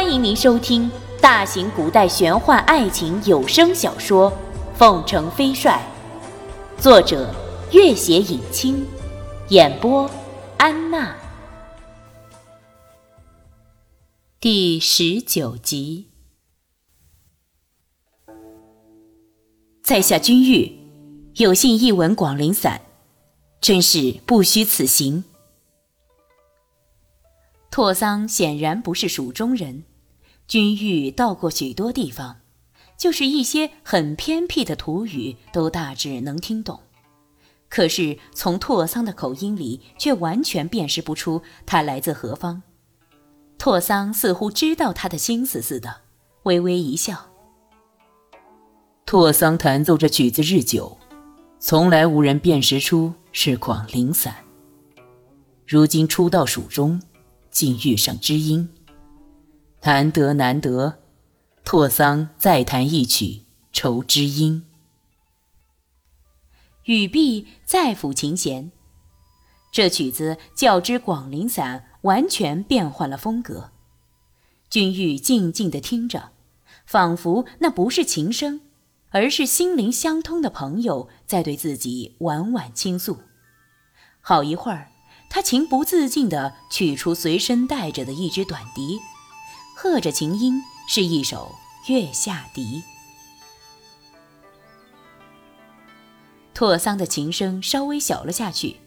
[0.00, 0.88] 欢迎您收听
[1.20, 4.30] 大型古代玄幻爱情有声小说
[4.76, 5.84] 《凤城飞帅》，
[6.80, 7.34] 作者：
[7.72, 8.86] 月写影清，
[9.48, 10.08] 演播：
[10.56, 11.16] 安娜。
[14.38, 16.06] 第十九集，
[19.82, 20.78] 在下君玉，
[21.34, 22.82] 有幸一闻广陵散，
[23.60, 25.24] 真是不虚此行。
[27.72, 29.84] 拓桑显然不是蜀中人，
[30.48, 32.36] 君玉到过许多地方，
[32.96, 36.80] 就是一些很偏僻的土语都大致能听懂，
[37.68, 42.62] 可是从拓桑的口音里却完全辨识不出他来自何方。
[43.58, 45.94] 拓桑似乎知道他的心思似的，
[46.44, 47.26] 微微一笑。
[49.04, 50.96] 拓桑弹奏着曲子日久，
[51.58, 54.34] 从来无人辨识出是广陵散。
[55.66, 57.02] 如今初到蜀中，
[57.50, 58.66] 竟遇上知音，
[59.82, 60.98] 难得难得。
[61.64, 63.24] 拓桑再弹一曲
[63.72, 64.64] 《愁知音》。
[66.84, 68.72] 语毕，再抚琴弦。
[69.70, 71.84] 这曲子较之广陵散。
[72.02, 73.72] 完全变换了风格，
[74.70, 76.30] 君玉静静地听着，
[76.86, 78.60] 仿佛那不是琴声，
[79.10, 83.18] 而是心灵相通的朋友在对自己婉婉倾诉。
[84.20, 84.92] 好一会儿，
[85.28, 89.00] 他情不自禁地取出随身带着的一支短笛，
[89.80, 91.54] 和着琴音是一首
[91.92, 92.82] 《月下笛》。
[96.52, 98.78] 拓桑的琴声稍微小了下去。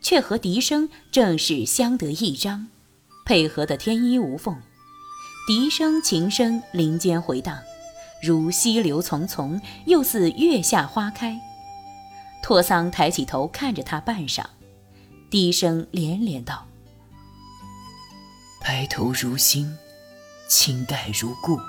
[0.00, 2.66] 却和笛声正是相得益彰，
[3.24, 4.60] 配合得天衣无缝。
[5.46, 7.56] 笛声、琴声林间回荡，
[8.20, 11.40] 如溪流淙淙，又似月下花开。
[12.42, 14.44] 拓桑抬起头看着他半晌，
[15.30, 16.66] 低声连连道
[18.60, 19.76] ：“白头如新，
[20.48, 21.60] 青黛如故。”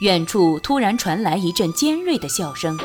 [0.00, 2.78] 远处突然传来一阵尖锐的笑声。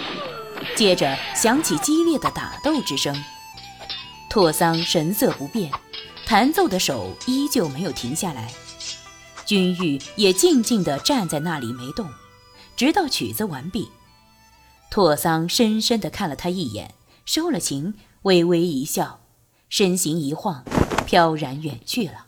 [0.75, 3.16] 接着响起激烈的打斗之声，
[4.29, 5.71] 拓桑神色不变，
[6.25, 8.53] 弹奏的手依旧没有停下来。
[9.43, 12.09] 君玉也静静地站在那里没动，
[12.77, 13.89] 直到曲子完毕。
[14.89, 16.93] 拓桑深深地看了他一眼，
[17.25, 19.19] 收了琴，微微一笑，
[19.67, 20.63] 身形一晃，
[21.05, 22.27] 飘然远去了。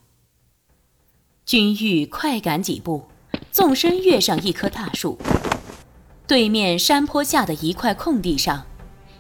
[1.46, 3.04] 君玉快赶几步，
[3.52, 5.18] 纵身跃上一棵大树。
[6.26, 8.66] 对面山坡下的一块空地上，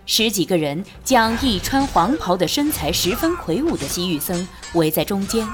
[0.06, 5.46] 十几个人将一穿黄袍的身材十分魁梧的西域僧围在中间。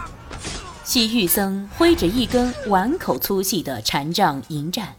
[0.83, 4.95] 西域僧挥着一根碗口粗细的禅杖迎战。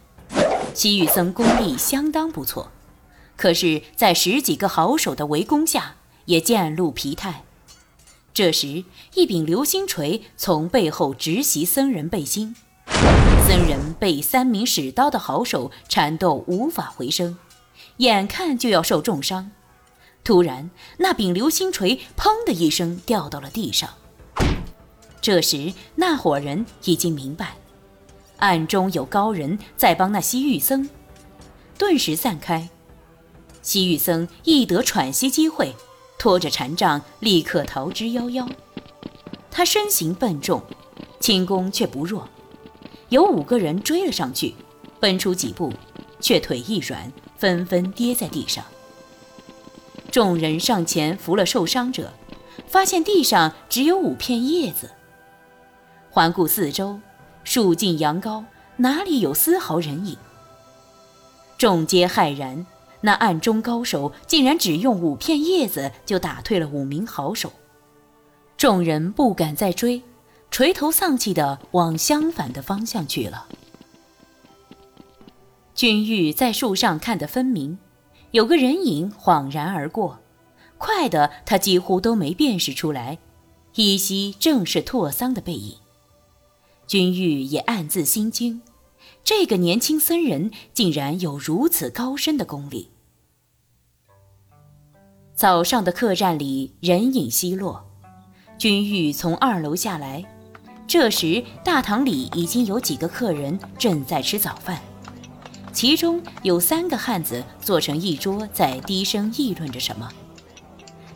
[0.73, 2.69] 西域僧功力相当不错，
[3.37, 5.95] 可是，在十几个好手的围攻下，
[6.25, 7.45] 也渐露疲态。
[8.33, 12.55] 这时，一柄流星锤从背后直袭僧人背心。
[13.47, 17.37] 僧人被三名使刀的好手缠斗，无法回声，
[17.97, 19.51] 眼看就要受重伤。
[20.23, 23.89] 突然，那柄流星锤“砰”的一声掉到了地上。
[25.19, 27.55] 这时，那伙人已经明白，
[28.37, 30.89] 暗中有高人在帮那西域僧，
[31.77, 32.69] 顿时散开。
[33.61, 35.75] 西域僧一得喘息机会，
[36.21, 38.47] 拖着禅杖立刻逃之夭夭。
[39.49, 40.61] 他身形笨重，
[41.19, 42.29] 轻功却不弱。
[43.09, 44.53] 有五个人追了上去，
[44.99, 45.73] 奔出几步，
[46.19, 48.63] 却腿一软，纷纷跌在地上。
[50.11, 52.13] 众人上前扶了受伤者，
[52.67, 54.91] 发现地上只有五片叶子。
[56.11, 56.99] 环顾四周，
[57.43, 58.45] 树尽阳高，
[58.77, 60.15] 哪里有丝毫人影？
[61.57, 62.67] 众皆骇然，
[63.01, 67.51] 那暗中高手竟然只用五片叶子就打退了五名好手。
[68.57, 70.01] 众人不敢再追。
[70.51, 73.47] 垂头丧气地往相反的方向去了。
[75.73, 77.79] 君玉在树上看得分明，
[78.31, 80.19] 有个人影恍然而过，
[80.77, 83.17] 快的他几乎都没辨识出来，
[83.75, 85.77] 依稀正是拓桑的背影。
[86.85, 88.61] 君玉也暗自心惊，
[89.23, 92.89] 这个年轻僧人竟然有如此高深的功力。
[95.41, 97.83] 早上的客栈里人影稀落，
[98.59, 100.23] 君玉从二楼下来。
[100.85, 104.79] 这时，大堂里已经有几个客人正在吃早饭，
[105.73, 110.07] 其中有三个汉子坐成一桌，在低声议论着什么。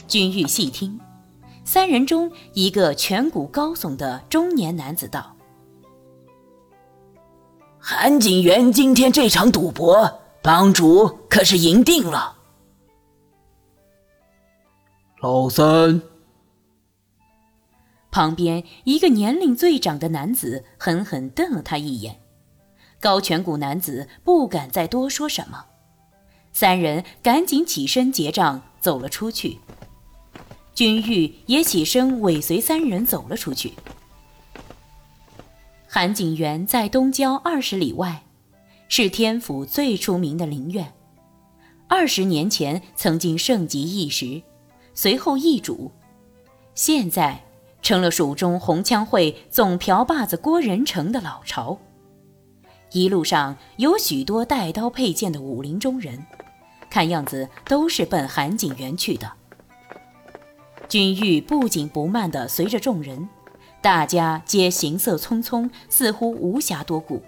[0.07, 1.00] 君玉细听，
[1.63, 5.36] 三人中一个颧骨高耸的中年男子道
[7.78, 10.12] ：“韩景元今天这场赌博，
[10.42, 12.31] 帮主可是赢定了。”
[15.25, 16.04] 老三。
[18.12, 22.22] 旁边一个年龄最长的男子狠狠瞪了他一眼。
[23.00, 25.66] 高颧骨男子不敢再多说什么，
[26.54, 29.57] 三人赶紧起身结账走了出去。
[30.75, 33.74] 君玉也起身尾随三人走了出去。
[35.88, 38.21] 韩景元在东郊二十里外，
[38.88, 40.94] 是天府最出名的陵院。
[41.88, 44.44] 二十年前曾经盛极一时，
[44.95, 45.92] 随后易主，
[46.74, 47.44] 现在
[47.81, 51.77] 成了蜀中红枪会总瓢把子郭仁成的老巢。
[52.92, 56.25] 一路上有许多带刀佩剑的武林中人，
[56.89, 59.30] 看样子都是奔韩景元去的。
[60.88, 63.27] 君玉不紧不慢地随着众人，
[63.81, 67.21] 大家皆行色匆匆，似乎无暇多顾。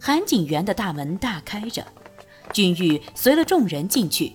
[0.00, 1.84] 韩景元的大门大开着。
[2.52, 4.32] 君玉随了众人进去，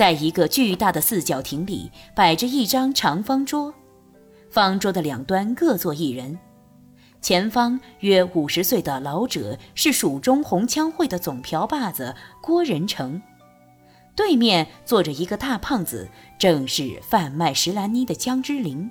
[0.00, 3.74] 在一个巨大的四角亭里摆着一张长方桌，
[4.48, 6.38] 方桌的两端各坐一人，
[7.20, 13.20] 前方约五十岁的老者是蜀中红枪会的总瓢把子郭仁成，
[14.16, 16.08] 对面坐着一个大胖子，
[16.38, 18.90] 正是贩卖石兰妮的江之灵。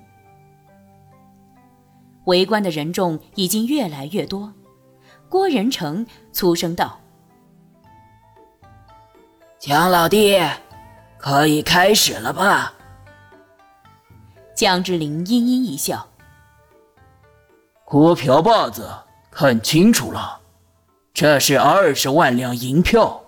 [2.26, 4.54] 围观的人众已经越来越多，
[5.28, 7.00] 郭仁成粗声道。
[9.58, 10.38] 江老弟，
[11.20, 12.72] 可以开始了吧？
[14.54, 16.08] 江之林阴阴一笑
[17.84, 18.88] ：“郭瓢把子，
[19.30, 20.40] 看清楚了，
[21.12, 23.22] 这是二十万两银票，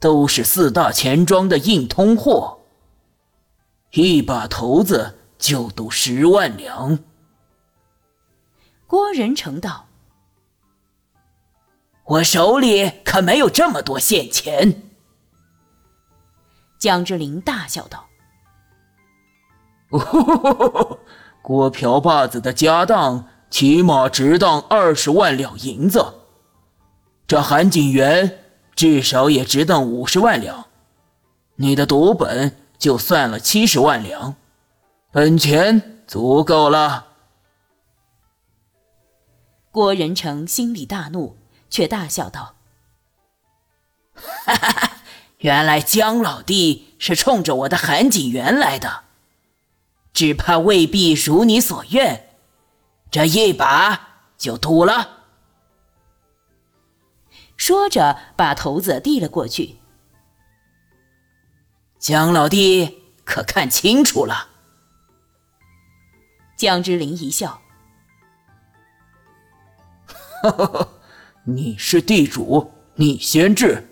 [0.00, 2.58] 都是四大钱庄的硬通货。
[3.92, 6.98] 一把头子就赌十万两。”
[8.88, 9.86] 郭仁成道
[12.04, 14.82] ：“我手里可没有这么多现钱。”
[16.78, 18.06] 江之琳大笑道
[21.42, 26.14] ：“郭瓢把子的家当起码值当二十万两银子，
[27.26, 28.44] 这韩景元
[28.76, 30.66] 至少也值当五十万两，
[31.56, 34.36] 你的赌本就算了七十万两，
[35.10, 37.06] 本钱足够了。”
[39.72, 41.36] 郭仁成心里大怒，
[41.70, 42.54] 却大笑道
[44.14, 44.92] ：“哈哈哈！”
[45.38, 49.04] 原来江老弟是冲着我的韩景元来的，
[50.12, 52.30] 只怕未必如你所愿，
[53.10, 55.26] 这一把就赌了。
[57.56, 59.76] 说着，把骰子递了过去。
[62.00, 64.48] 江老弟可看清楚了？
[66.56, 67.62] 江之林一笑
[70.42, 70.88] ：“哈哈，
[71.44, 73.84] 你是地主，你先掷。”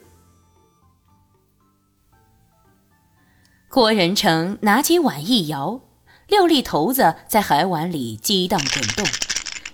[3.76, 5.82] 郭仁成拿起碗一摇，
[6.28, 9.06] 六粒头子在海碗里激荡滚动，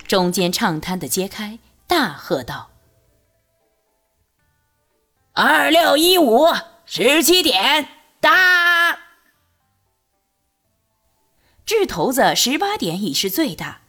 [0.09, 2.71] 中间畅摊的揭开，大喝道
[5.35, 6.49] ：“二六一五，
[6.85, 7.87] 十七点，
[8.19, 8.99] 大！”
[11.65, 13.83] 掷头子十八点已是最大，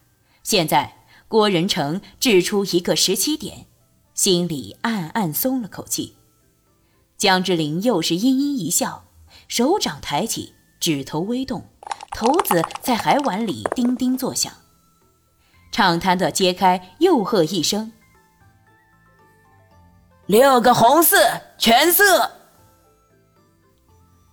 [0.44, 3.65] 现在郭仁成掷出一个十七点，
[4.13, 6.18] 心里暗暗松了口气。
[7.18, 9.06] 江之林又是阴阴一笑。
[9.55, 11.63] 手掌抬起，指头微动，
[12.09, 14.51] 骰子在海碗里叮叮作响。
[15.72, 17.91] 畅摊的揭开，又喝一声
[20.25, 21.17] ：“六个红四，
[21.60, 22.31] 全色！”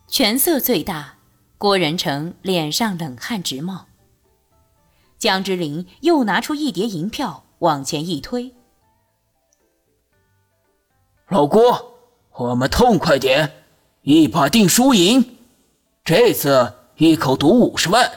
[0.08, 1.18] 全色最大，
[1.58, 3.88] 郭仁成脸上冷汗直冒。
[5.18, 8.54] 江之琳又拿出一叠银票，往前一推
[11.28, 11.98] ：“老郭，
[12.36, 13.56] 我们痛快点！”
[14.02, 15.38] 一把定输赢，
[16.04, 18.10] 这次一口赌五十万。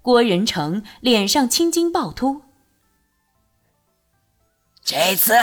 [0.00, 2.42] 郭仁成脸上青筋暴突，
[4.82, 5.34] 这次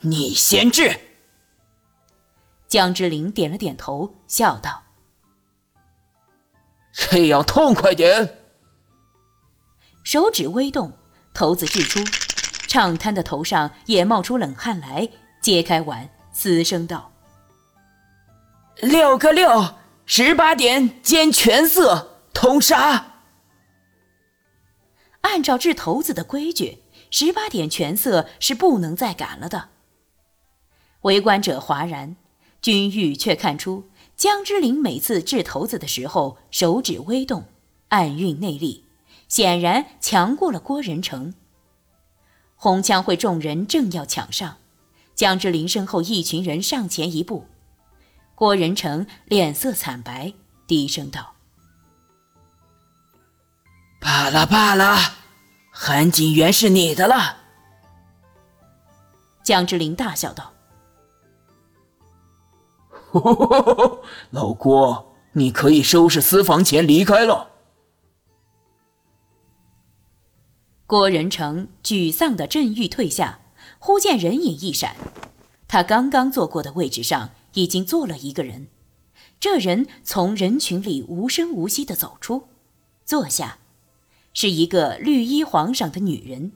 [0.00, 0.98] 你先掷。
[2.66, 4.82] 江之琳点了点头，笑道
[6.92, 8.38] ：“这样痛快点。”
[10.04, 10.92] 手指微动，
[11.32, 12.00] 骰子掷出，
[12.66, 15.08] 畅滩的头上也冒出冷汗来，
[15.40, 16.10] 揭开碗。
[16.40, 17.10] 嘶声道
[18.80, 19.74] ：“六个六，
[20.06, 23.22] 十八点兼全色，通杀。”
[25.22, 29.70] 按照掷骰子的规矩，十八点全色是不能再赶了的。
[31.00, 32.14] 围观者哗然，
[32.62, 37.46] 君玉却看出江之琳每次掷骰子的时候手指微动，
[37.88, 38.84] 暗运内力，
[39.26, 41.34] 显然强过了郭仁成。
[42.54, 44.58] 红枪会众人正要抢上。
[45.18, 47.44] 江之琳身后一群人上前一步，
[48.36, 50.32] 郭仁成脸色惨白，
[50.68, 51.34] 低声道
[53.98, 54.96] ：“罢了罢了，
[55.72, 57.38] 韩景元是你的了。
[59.42, 60.52] 江之琳大笑道
[64.30, 67.50] ：“老郭，你可以收拾私房钱离开了。”
[70.86, 73.40] 郭仁成沮丧的正欲退下，
[73.78, 74.96] 忽见人影一闪，
[75.66, 78.68] 他刚刚坐过的位置上已经坐了一个人。
[79.40, 82.48] 这人从人群里无声无息的走出，
[83.04, 83.58] 坐下，
[84.34, 86.52] 是一个绿衣黄裳的女人。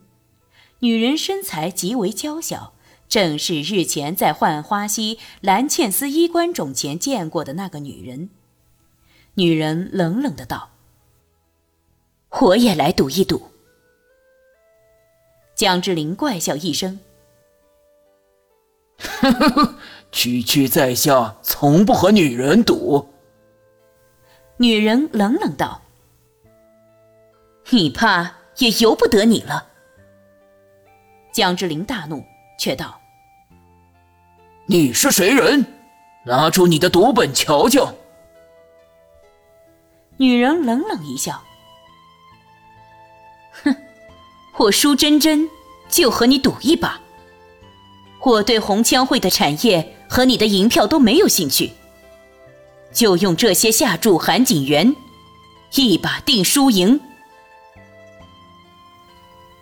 [0.79, 2.73] 女人身材极为娇小，
[3.07, 8.29] 正是日前在浣花溪蓝茜丝衣冠冢前见过的那个女人。
[9.35, 10.71] 女人冷冷的道
[12.41, 13.43] ：“我也来赌一赌。”
[15.55, 16.99] 江之琳怪笑一声：“，
[20.11, 23.09] 区区在下从不和女人赌。”
[24.57, 25.81] 女人冷冷道
[27.71, 29.67] ：“你怕也由不得你了。”
[31.33, 32.23] 江之琳大怒，
[32.59, 32.99] 却道
[34.67, 35.65] ：“你是谁人？
[36.25, 37.93] 拿出你的赌本瞧瞧。”
[40.17, 41.43] 女人冷冷一笑。
[43.63, 43.75] 哼
[44.57, 45.49] 我舒真真
[45.89, 47.01] 就和你赌一把。
[48.25, 51.71] 我对红枪会的产业和你的银票都没有兴趣，
[52.93, 54.95] 就用这些下注韩景元，
[55.75, 56.99] 一把定输赢。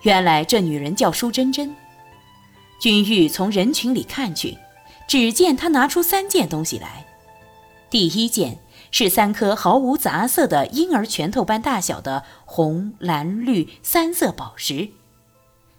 [0.02, 1.74] 原来这女人叫舒真真。
[2.80, 4.56] 君玉从人群里看去，
[5.06, 7.06] 只见她拿出三件东西来。
[7.90, 8.58] 第一件。
[8.94, 14.90] 是三颗毫无杂色的婴儿拳头般大小的红、蓝、绿三色宝石。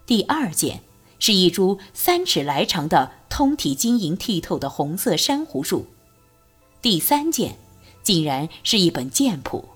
[0.07, 0.79] 第二件
[1.25, 5.85] 是一株三尺来长的通体晶莹剔透的红色珊瑚树。
[6.81, 7.55] 第三件
[8.01, 9.69] 竟然是一本剑谱，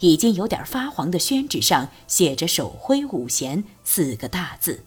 [0.00, 4.82] 已经有点发黄的宣纸上写着“手挥五弦”四个大字。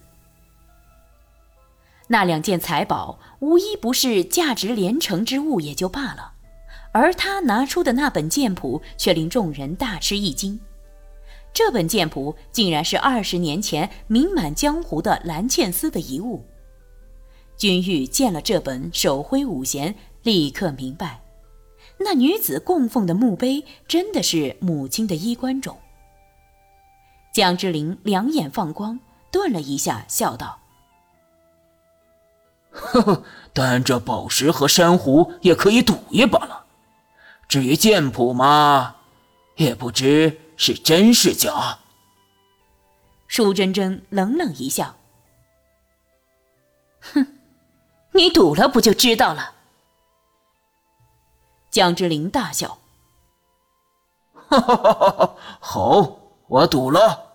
[2.08, 6.32] 那两件财宝无一不是价值连城之物，也就罢了。
[6.92, 10.60] 而他拿出的那本剑谱却令众人大吃一惊，
[11.54, 16.44] 这本剑谱竟然是二十年前名满江湖的蓝茜丝的遗物。
[17.56, 19.94] 君玉见了这本手挥五弦，
[20.24, 21.22] 立刻明白，
[21.98, 25.78] 那女子供奉的墓碑真的是母亲的衣冠冢。
[27.32, 28.98] 江之琳两眼放光，
[29.30, 30.58] 顿了一下，笑道
[32.70, 36.64] ：“呵呵，但这宝石和珊瑚也可以赌一把了。”
[37.46, 38.96] 至于剑谱嘛，
[39.56, 41.78] 也不知是真是假。
[43.26, 44.96] 舒珍珍冷冷一笑
[47.00, 47.38] ：“哼，
[48.12, 49.54] 你赌了不就知道了？”
[51.70, 52.78] 江之琳大笑
[54.32, 55.36] ：“哈哈哈哈哈！
[55.58, 57.32] 好，我赌了。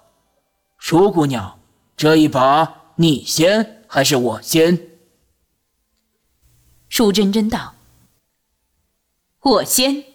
[0.77, 1.59] 舒姑娘，
[1.97, 4.87] 这一把你先还是我先？”
[6.87, 7.75] 舒珍珍道。
[9.41, 10.05] 我先。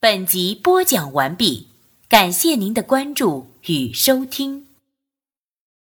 [0.00, 1.66] 本集播讲完毕，
[2.08, 4.67] 感谢您的关注与收听。